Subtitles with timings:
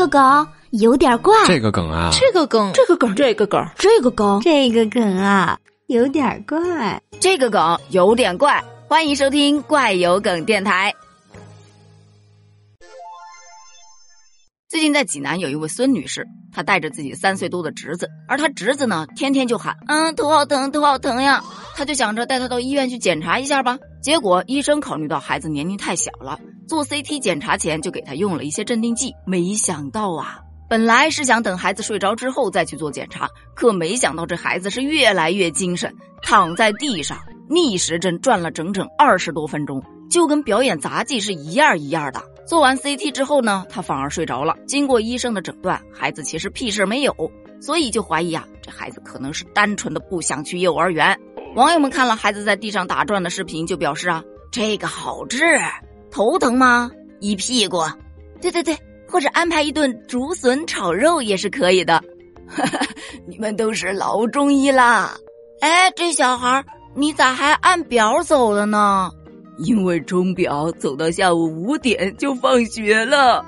[0.00, 8.64] 个梗有点怪，这个梗啊，这个梗，这个梗，这个梗，这个梗，这个梗啊，有点怪，这个梗有点怪。
[8.88, 10.94] 欢迎收听怪有梗电台。
[14.70, 21.44] 最近在济南有一位孙女士，她带着自己三岁多的侄子，而她侄子呢，天天就喊：“嗯，头好疼，头好疼呀！”
[21.76, 23.78] 她就想着带他到医院去检查一下吧。
[24.00, 26.40] 结果医生考虑到孩子年龄太小了，
[26.70, 29.12] 做 CT 检查前就给他用了一些镇定剂。
[29.26, 30.38] 没想到啊，
[30.68, 35.92] 本来是想等孩子睡着之后再去做检查，可没想到这孩子是越来越精神，
[36.22, 37.18] 躺在地上。
[37.48, 42.22] 逆时针转了整整二十多分钟，就跟表演杂技是一样一样的。
[42.46, 44.54] 做完 CT 之后呢，他反而睡着了。
[44.68, 47.12] 经过医生的诊断，孩子其实屁事没有，
[47.60, 51.18] 所以就怀疑啊，这孩子可能是单纯的不想去幼儿园。
[51.56, 55.44] 网友们看了孩子在地上打转的视频，就表示啊，这个好治，
[56.10, 56.90] 头疼吗？
[57.20, 57.82] 一屁股。
[58.40, 58.76] 对对对，
[59.08, 62.02] 或者安排一顿竹笋炒肉也是可以的。
[63.26, 65.16] 你们都是老中医啦。
[65.60, 66.64] 哎，这小孩。
[66.92, 69.10] 你咋还按表走了呢？
[69.58, 73.44] 因为钟表走到下午五点就放学了。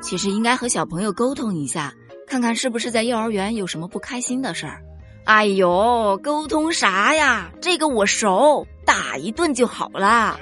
[0.00, 1.94] 其实应该和小朋友沟通一下，
[2.26, 4.82] 看看是不是在幼儿园有什么不开心的事儿。
[5.24, 7.52] 哎呦，沟通啥呀？
[7.60, 10.40] 这个我熟，打一顿就好了。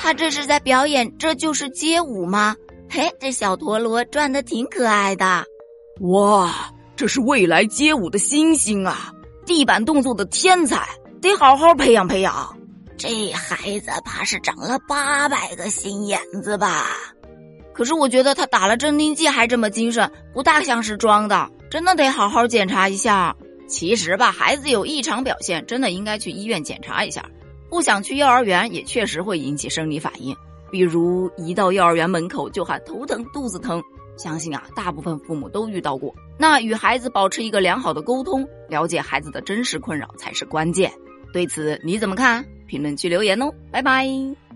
[0.00, 2.56] 他这是在表演，这就是街舞吗？
[2.88, 5.44] 嘿，这小陀螺转的挺可爱的。
[6.00, 9.12] 哇，这是未来街舞的新星啊！
[9.44, 10.88] 地板动作的天才。
[11.20, 12.56] 得好好培养培养，
[12.96, 16.86] 这孩子怕是长了八百个心眼子吧？
[17.74, 23.34] 可是我觉得他打了镇定剂还这么精神，不大像是装的，真的得好好检查一下。
[23.68, 27.28] 其实吧，孩子有异常表现，真的应该去医院检查一下。
[27.68, 30.36] 不想去幼儿园，也确实会引起生理反应，
[30.70, 33.82] 比如一到幼儿园门口就喊头疼、肚子疼。
[34.16, 36.12] 相信啊，大部分父母都遇到过。
[36.36, 40.92] 那与孩子保持一个良好的沟通，了解孩子的真实困扰才是关键。
[41.32, 42.44] 对此你怎么看？
[42.66, 44.47] 评论区留言哦，拜拜。